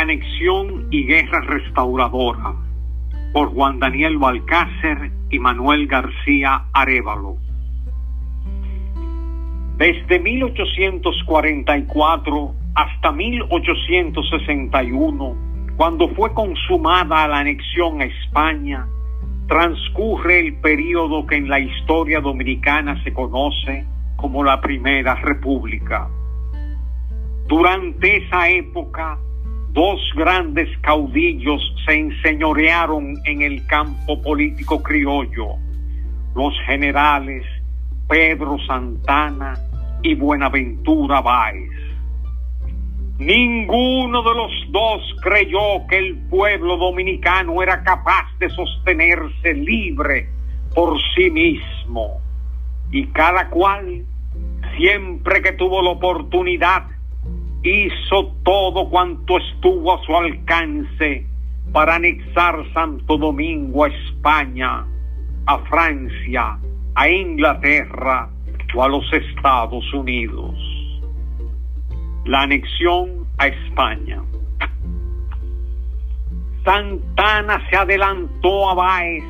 [0.00, 2.54] Anexión y Guerra Restauradora
[3.32, 7.36] por Juan Daniel Balcácer y Manuel García Arevalo.
[9.76, 15.36] Desde 1844 hasta 1861,
[15.76, 18.86] cuando fue consumada la anexión a España,
[19.48, 23.84] transcurre el periodo que en la historia dominicana se conoce
[24.16, 26.08] como la Primera República.
[27.46, 29.18] Durante esa época,
[29.78, 35.54] dos grandes caudillos se enseñorearon en el campo político criollo,
[36.34, 37.44] los generales
[38.08, 39.54] Pedro Santana
[40.02, 41.70] y Buenaventura Báez.
[43.18, 50.28] Ninguno de los dos creyó que el pueblo dominicano era capaz de sostenerse libre
[50.74, 52.20] por sí mismo
[52.90, 54.04] y cada cual,
[54.76, 56.97] siempre que tuvo la oportunidad,
[57.62, 61.26] hizo todo cuanto estuvo a su alcance
[61.72, 64.86] para anexar Santo Domingo a España,
[65.46, 66.58] a Francia,
[66.94, 68.30] a Inglaterra
[68.74, 70.54] o a los Estados Unidos.
[72.24, 74.22] La anexión a España.
[76.64, 79.24] Santana se adelantó a Báez,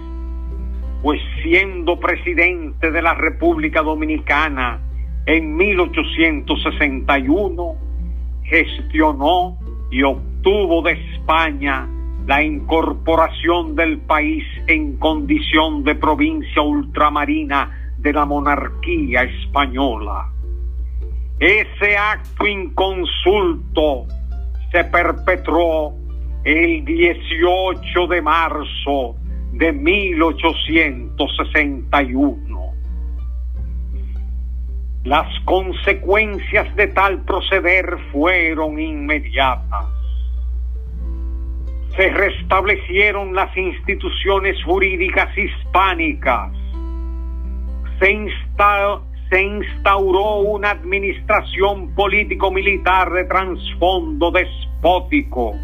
[1.02, 4.80] pues siendo presidente de la República Dominicana
[5.26, 7.87] en 1861,
[8.48, 9.58] gestionó
[9.90, 11.88] y obtuvo de España
[12.26, 20.30] la incorporación del país en condición de provincia ultramarina de la monarquía española.
[21.40, 24.04] Ese acto inconsulto
[24.72, 25.94] se perpetró
[26.44, 29.16] el 18 de marzo
[29.52, 32.47] de 1861.
[35.08, 39.86] Las consecuencias de tal proceder fueron inmediatas.
[41.96, 46.52] Se restablecieron las instituciones jurídicas hispánicas.
[47.98, 55.54] Se, instauró una administración político-militar de trasfondo despótico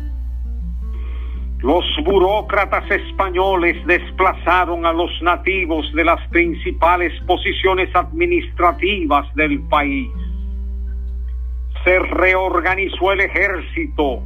[1.65, 10.11] los burócratas españoles desplazaron a los nativos de las principales posiciones administrativas del país.
[11.83, 14.21] Se reorganizó el ejército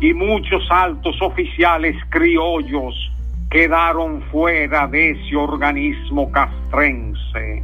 [0.00, 3.12] y muchos altos oficiales criollos
[3.48, 7.62] quedaron fuera de ese organismo castrense.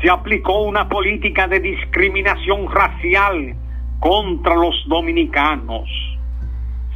[0.00, 3.54] Se aplicó una política de discriminación racial
[4.00, 6.13] contra los dominicanos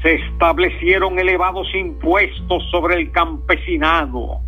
[0.03, 4.41] se establecieron elevados impuestos sobre el campesinado.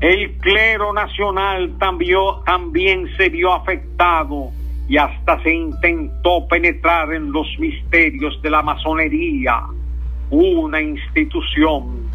[0.00, 4.50] El clero nacional también, se vio afectado
[4.88, 9.62] y hasta se intentó penetrar en los misterios de la masonería,
[10.30, 12.08] una institución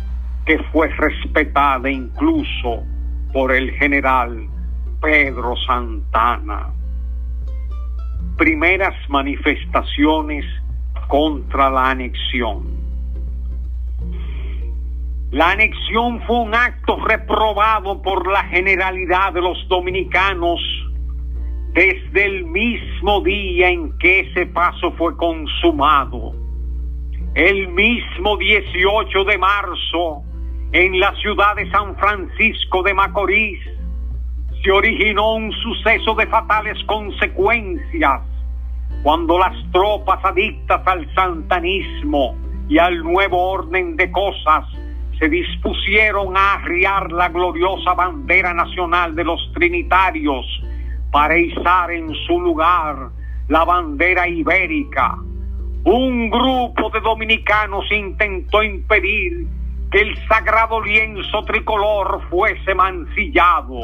[0.46, 2.84] que fue respetada incluso
[3.32, 4.48] por el general
[5.02, 6.74] Pedro Santana.
[8.38, 10.44] Primeras manifestaciones
[11.08, 12.76] contra la anexión.
[15.32, 20.62] La anexión fue un acto reprobado por la generalidad de los dominicanos
[21.74, 26.34] desde el mismo día en que ese paso fue consumado.
[27.34, 30.24] El mismo 18 de marzo,
[30.72, 33.60] en la ciudad de San Francisco de Macorís,
[34.64, 38.22] se originó un suceso de fatales consecuencias
[39.04, 42.36] cuando las tropas adictas al santanismo
[42.68, 44.66] y al nuevo orden de cosas
[45.20, 50.46] se dispusieron a arriar la gloriosa bandera nacional de los trinitarios
[51.12, 53.10] para izar en su lugar
[53.48, 55.18] la bandera ibérica.
[55.86, 59.48] Un grupo de dominicanos intentó impedir
[59.92, 63.80] que el sagrado lienzo tricolor fuese mancillado.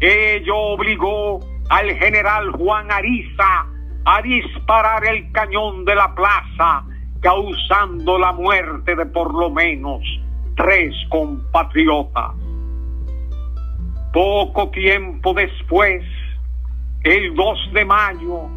[0.00, 3.66] Ello obligó al general Juan Ariza
[4.04, 6.84] a disparar el cañón de la plaza,
[7.20, 10.02] causando la muerte de por lo menos
[10.56, 12.32] tres compatriotas.
[14.12, 16.02] Poco tiempo después,
[17.04, 18.48] el 2 de mayo,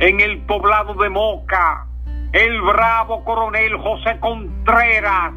[0.00, 1.86] en el poblado de Moca,
[2.32, 5.32] el bravo coronel José Contreras,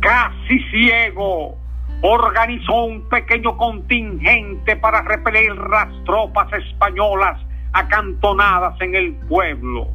[0.00, 1.56] casi ciego,
[2.02, 7.40] organizó un pequeño contingente para repeler las tropas españolas
[7.72, 9.88] acantonadas en el pueblo.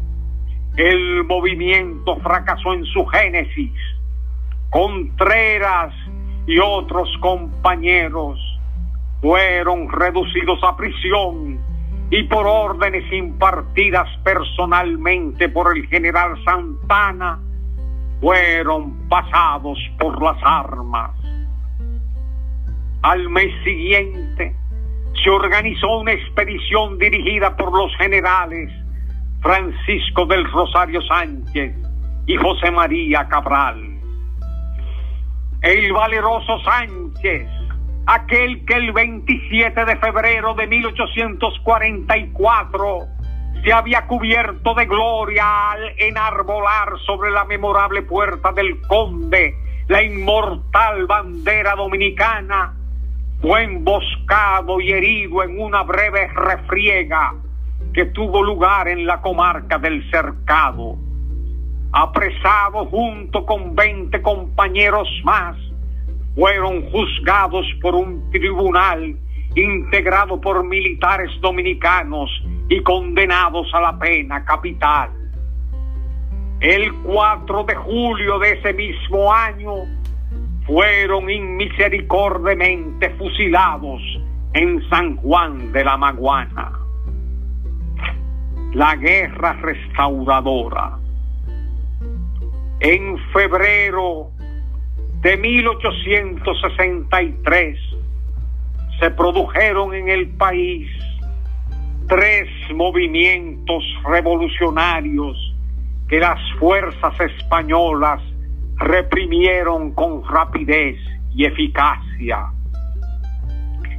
[0.77, 3.73] El movimiento fracasó en su génesis.
[4.69, 5.93] Contreras
[6.47, 8.39] y otros compañeros
[9.21, 11.59] fueron reducidos a prisión
[12.09, 17.39] y por órdenes impartidas personalmente por el general Santana,
[18.19, 21.11] fueron pasados por las armas.
[23.01, 24.55] Al mes siguiente
[25.23, 28.71] se organizó una expedición dirigida por los generales
[29.41, 31.75] Francisco del Rosario Sánchez
[32.27, 33.99] y José María Cabral.
[35.61, 37.47] El valeroso Sánchez,
[38.07, 42.99] aquel que el 27 de febrero de 1844
[43.63, 49.53] se había cubierto de gloria al enarbolar sobre la memorable puerta del conde
[49.91, 52.73] la inmortal bandera dominicana,
[53.41, 57.33] fue emboscado y herido en una breve refriega
[57.93, 60.95] que tuvo lugar en la comarca del Cercado.
[61.91, 65.57] Apresado junto con 20 compañeros más,
[66.35, 69.17] fueron juzgados por un tribunal
[69.55, 72.29] integrado por militares dominicanos
[72.69, 75.09] y condenados a la pena capital.
[76.61, 79.73] El 4 de julio de ese mismo año
[80.71, 84.01] fueron inmisericordiamente fusilados
[84.53, 86.71] en San Juan de la Maguana.
[88.73, 90.97] La guerra restauradora.
[92.79, 94.31] En febrero
[95.19, 97.77] de 1863
[98.97, 100.87] se produjeron en el país
[102.07, 105.53] tres movimientos revolucionarios
[106.07, 108.21] que las fuerzas españolas
[108.81, 110.97] reprimieron con rapidez
[111.33, 112.51] y eficacia.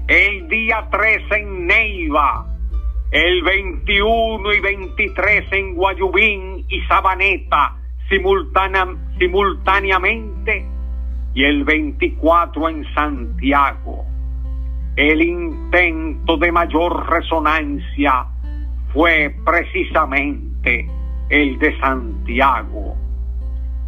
[0.09, 2.47] El día 3 en Neiva,
[3.11, 7.77] el 21 y 23 en Guayubín y Sabaneta
[9.19, 10.67] simultáneamente
[11.35, 14.05] y el 24 en Santiago.
[14.97, 18.27] El intento de mayor resonancia
[18.93, 20.87] fue precisamente
[21.31, 23.02] el de Santiago.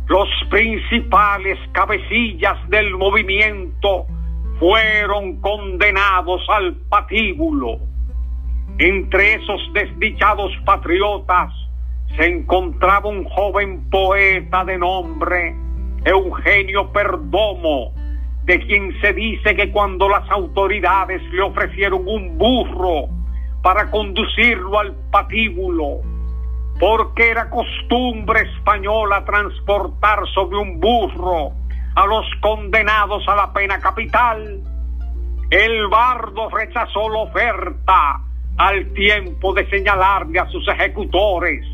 [0.07, 4.07] Los principales cabecillas del movimiento
[4.59, 7.79] fueron condenados al patíbulo.
[8.79, 11.53] Entre esos desdichados patriotas
[12.17, 15.57] se encontraba un joven poeta de nombre
[16.05, 17.95] Eugenio Perdomo,
[18.45, 23.09] de quien se dice que cuando las autoridades le ofrecieron un burro
[23.63, 26.03] para conducirlo al patíbulo,
[26.79, 31.53] porque era costumbre española transportar sobre un burro
[31.95, 34.61] a los condenados a la pena capital,
[35.51, 38.21] el bardo rechazó la oferta
[38.57, 41.65] al tiempo de señalarle a sus ejecutores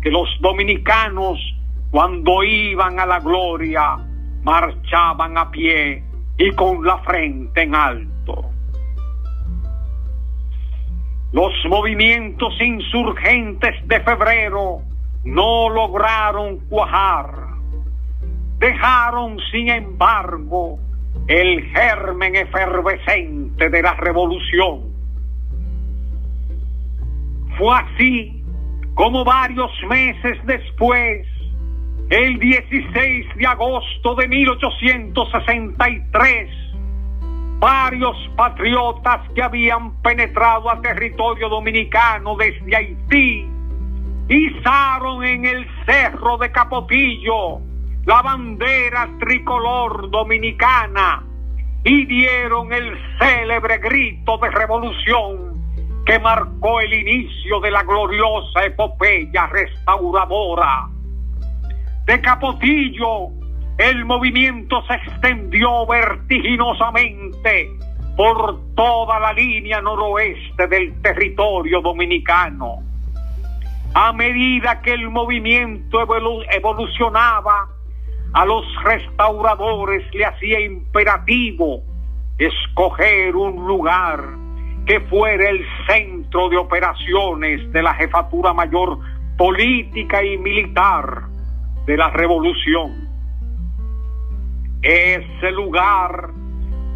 [0.00, 1.38] que los dominicanos
[1.90, 3.96] cuando iban a la gloria,
[4.42, 6.02] marchaban a pie
[6.36, 8.13] y con la frente en alto.
[11.34, 14.82] Los movimientos insurgentes de febrero
[15.24, 17.26] no lograron cuajar.
[18.60, 20.78] Dejaron, sin embargo,
[21.26, 24.82] el germen efervescente de la revolución.
[27.58, 28.44] Fue así
[28.94, 31.26] como varios meses después
[32.10, 36.63] el 16 de agosto de 1863,
[37.64, 43.48] varios patriotas que habían penetrado a territorio dominicano desde Haití
[44.28, 47.60] izaron en el cerro de Capotillo
[48.04, 51.24] la bandera tricolor dominicana
[51.84, 55.54] y dieron el célebre grito de revolución
[56.04, 60.90] que marcó el inicio de la gloriosa epopeya restauradora
[62.04, 63.30] de Capotillo,
[63.78, 67.70] el movimiento se extendió vertiginosamente
[68.16, 72.78] por toda la línea noroeste del territorio dominicano.
[73.94, 76.00] A medida que el movimiento
[76.50, 77.68] evolucionaba,
[78.32, 81.82] a los restauradores le hacía imperativo
[82.38, 84.20] escoger un lugar
[84.86, 88.98] que fuera el centro de operaciones de la jefatura mayor
[89.38, 91.22] política y militar
[91.86, 93.03] de la revolución.
[94.84, 96.28] Ese lugar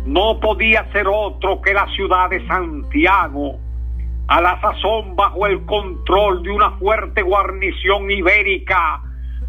[0.04, 3.58] no podía ser otro que la ciudad de Santiago,
[4.26, 9.00] a la sazón bajo el control de una fuerte guarnición ibérica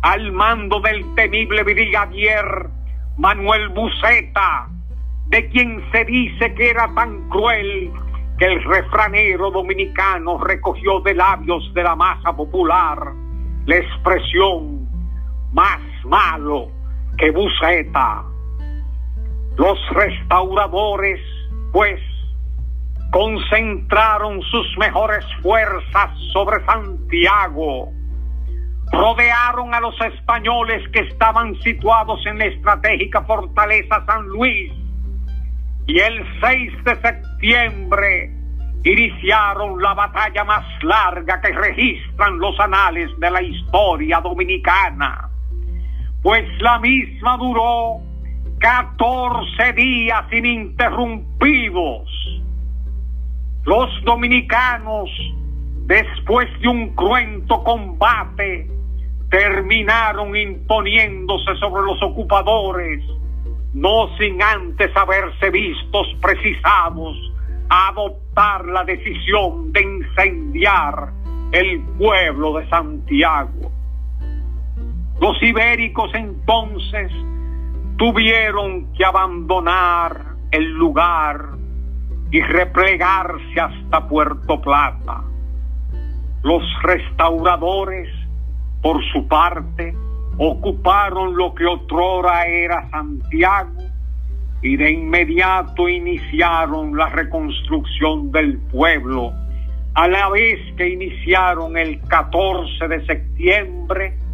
[0.04, 2.70] al mando del temible brigadier
[3.18, 4.70] Manuel Buceta,
[5.28, 7.92] de quien se dice que era tan cruel
[8.38, 13.12] que el refranero dominicano recogió de labios de la masa popular
[13.66, 14.88] la expresión
[15.52, 16.79] más malo
[17.20, 18.26] que.
[19.58, 21.20] Los restauradores,
[21.72, 22.00] pues,
[23.12, 27.92] concentraron sus mejores fuerzas sobre Santiago,
[28.92, 34.72] rodearon a los españoles que estaban situados en la estratégica fortaleza San Luis
[35.88, 38.32] y el 6 de septiembre
[38.84, 45.29] iniciaron la batalla más larga que registran los anales de la historia dominicana,
[46.22, 48.02] pues la misma duró
[48.60, 52.10] 14 días ininterrumpidos.
[53.66, 55.10] Los dominicanos,
[55.86, 58.68] después de un cruento combate,
[59.30, 63.04] terminaron imponiéndose sobre los ocupadores
[63.74, 67.16] no sin antes haberse vistos precisados
[67.70, 71.12] a adoptar la decisión de incendiar
[71.52, 73.72] el pueblo de Santiago.
[75.22, 77.12] Los ibéricos entonces
[77.98, 81.50] tuvieron que abandonar el lugar
[82.32, 85.24] y replegarse hasta Puerto Plata.
[86.44, 88.08] Los restauradores,
[88.82, 89.94] por su parte,
[90.38, 93.84] ocuparon lo que otrora era Santiago
[94.62, 99.34] y de inmediato iniciaron la reconstrucción del pueblo,
[99.96, 104.29] a la vez que iniciaron el 14 de septiembre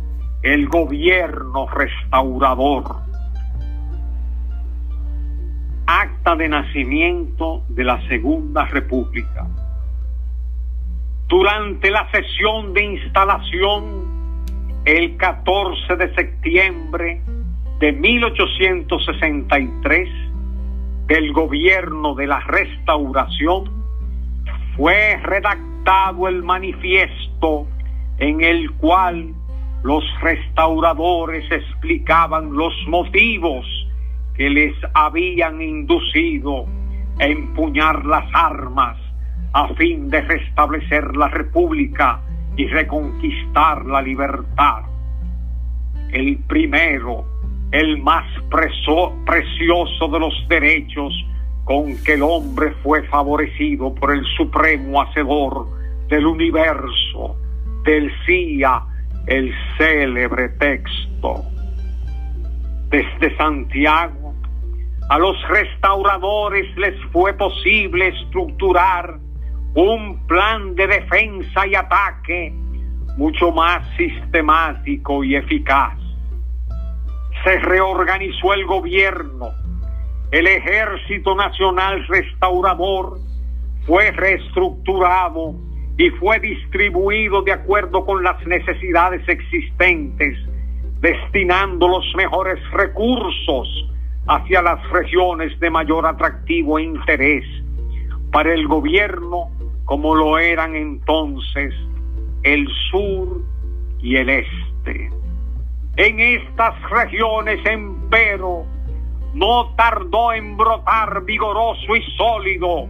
[0.46, 2.84] el gobierno restaurador.
[5.88, 9.48] Acta de nacimiento de la Segunda República.
[11.28, 14.06] Durante la sesión de instalación
[14.86, 17.24] el 14 de septiembre
[17.80, 20.10] de 1863
[21.08, 23.84] del gobierno de la restauración
[24.78, 27.66] fue redactado el manifiesto
[28.20, 29.34] en el cual
[29.86, 33.68] los restauradores explicaban los motivos
[34.34, 36.66] que les habían inducido
[37.20, 38.98] a empuñar las armas
[39.54, 42.20] a fin de restablecer la república
[42.58, 44.86] y reconquistar la libertad.
[46.10, 47.24] El primero,
[47.72, 51.14] el más precioso de los derechos
[51.64, 55.68] con que el hombre fue favorecido por el supremo hacedor
[56.08, 57.38] del universo,
[57.84, 58.82] decía
[59.28, 61.44] el célebre texto.
[62.90, 64.34] Desde Santiago,
[65.10, 69.18] a los restauradores les fue posible estructurar
[69.76, 72.54] un plan de defensa y ataque
[73.18, 75.98] mucho más sistemático y eficaz.
[77.44, 79.52] Se reorganizó el gobierno,
[80.32, 83.20] el ejército nacional restaurador
[83.86, 85.56] fue reestructurado
[85.98, 90.38] y fue distribuido de acuerdo con las necesidades existentes,
[91.00, 93.90] destinando los mejores recursos
[94.28, 97.46] hacia las regiones de mayor atractivo e interés
[98.32, 99.50] para el gobierno
[99.86, 101.74] como lo eran entonces
[102.44, 103.42] el sur
[104.02, 105.12] y el este.
[105.98, 108.66] En estas regiones, empero,
[109.34, 112.88] no tardó en brotar vigoroso y sólido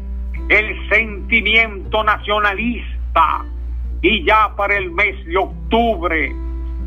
[0.50, 2.95] el sentimiento nacionalista
[4.02, 6.36] y ya para el mes de octubre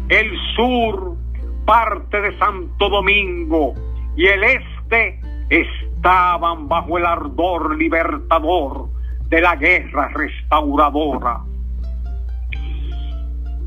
[0.08, 1.16] el sur,
[1.64, 3.74] parte de Santo Domingo
[4.16, 5.20] y el este
[5.50, 8.88] estaban bajo el ardor libertador
[9.28, 11.40] de la guerra restauradora.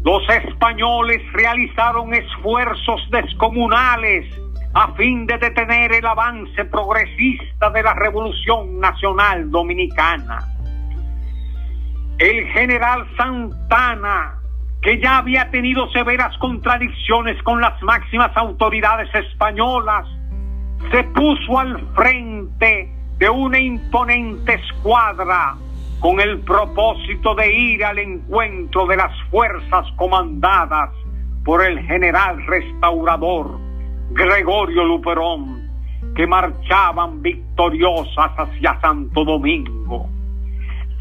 [0.03, 4.25] Los españoles realizaron esfuerzos descomunales
[4.73, 10.39] a fin de detener el avance progresista de la Revolución Nacional Dominicana.
[12.21, 14.35] El general Santana,
[14.83, 20.05] que ya había tenido severas contradicciones con las máximas autoridades españolas,
[20.91, 25.55] se puso al frente de una imponente escuadra
[25.99, 30.91] con el propósito de ir al encuentro de las fuerzas comandadas
[31.43, 33.57] por el general restaurador
[34.11, 35.67] Gregorio Luperón,
[36.15, 40.20] que marchaban victoriosas hacia Santo Domingo.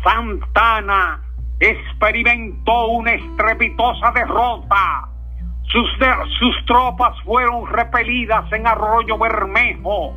[0.03, 1.23] Santana
[1.59, 5.09] experimentó una estrepitosa derrota.
[5.65, 5.89] Sus,
[6.39, 10.15] sus tropas fueron repelidas en Arroyo Bermejo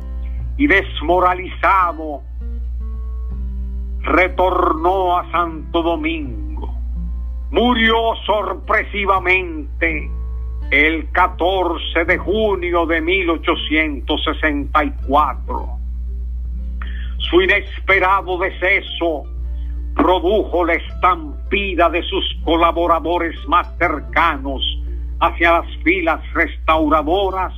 [0.56, 2.22] y desmoralizado,
[4.00, 6.74] retornó a Santo Domingo.
[7.50, 10.10] Murió sorpresivamente
[10.70, 15.68] el 14 de junio de 1864.
[17.18, 19.24] Su inesperado deceso
[19.94, 24.62] produjo la estampida de sus colaboradores más cercanos
[25.20, 27.52] hacia las filas restauradoras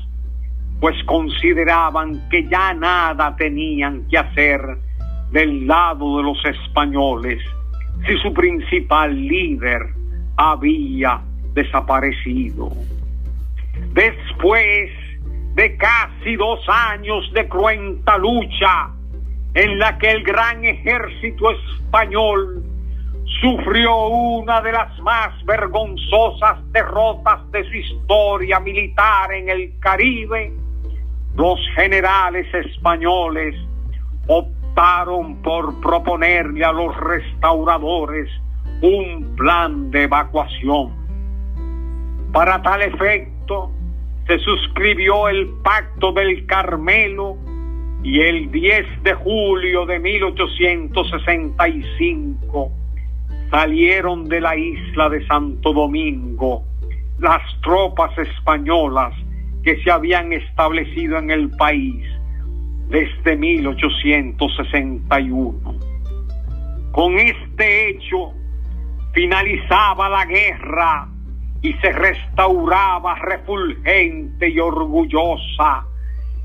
[0.81, 4.61] pues consideraban que ya nada tenían que hacer
[5.31, 7.43] del lado de los españoles
[8.07, 9.81] si su principal líder
[10.37, 11.23] había
[11.55, 12.71] desaparecido.
[13.95, 14.91] Después
[15.55, 18.91] de casi dos años de cruenta lucha
[19.57, 22.63] en la que el gran ejército español
[23.41, 30.53] sufrió una de las más vergonzosas derrotas de su historia militar en el Caribe,
[31.37, 33.55] los generales españoles
[34.27, 38.29] optaron por proponerle a los restauradores
[38.83, 40.93] un plan de evacuación.
[42.31, 43.71] Para tal efecto,
[44.27, 47.39] se suscribió el Pacto del Carmelo
[48.07, 52.71] y el 10 de julio de 1865
[53.51, 56.63] salieron de la isla de Santo Domingo
[57.19, 59.13] las tropas españolas
[59.65, 62.07] que se habían establecido en el país
[62.89, 65.75] desde 1861.
[66.93, 68.31] Con este hecho
[69.15, 71.09] finalizaba la guerra
[71.61, 75.89] y se restauraba refulgente y orgullosa,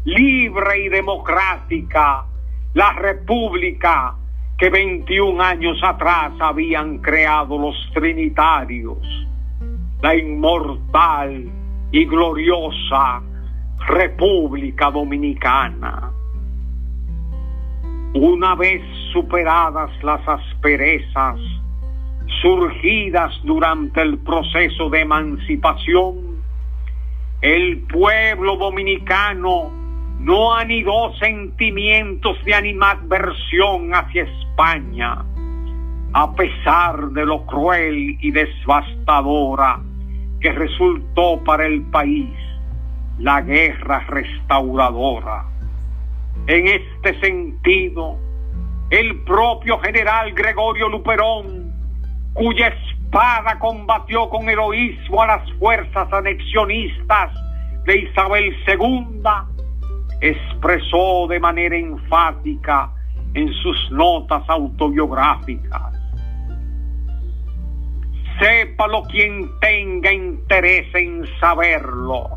[0.04, 2.26] libre y democrática,
[2.74, 4.16] la república
[4.58, 8.98] que 21 años atrás habían creado los trinitarios,
[10.02, 11.46] la inmortal
[11.92, 13.22] y gloriosa
[13.88, 16.12] República Dominicana.
[18.14, 18.82] Una vez
[19.14, 21.40] superadas las asperezas
[22.42, 26.42] surgidas durante el proceso de emancipación,
[27.42, 29.81] el pueblo dominicano
[30.22, 35.26] no anidó sentimientos de animadversión hacia España,
[36.14, 39.80] a pesar de lo cruel y devastadora
[40.40, 42.30] que resultó para el país
[43.18, 45.46] la guerra restauradora.
[46.46, 48.18] En este sentido,
[48.92, 51.74] el propio general Gregorio Luperón,
[52.34, 57.32] cuya espada combatió con heroísmo a las fuerzas anexionistas
[57.86, 59.22] de Isabel II,
[60.22, 62.94] expresó de manera enfática
[63.34, 66.00] en sus notas autobiográficas.
[68.40, 72.30] Sépalo quien tenga interés en saberlo.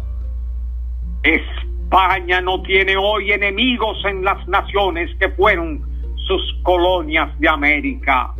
[1.23, 5.83] España no tiene hoy enemigos en las naciones que fueron
[6.27, 8.35] sus colonias de América,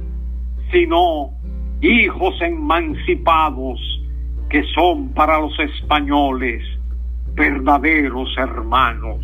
[0.71, 1.31] sino
[1.81, 3.79] hijos emancipados
[4.49, 6.63] que son para los españoles
[7.37, 9.21] verdaderos hermanos.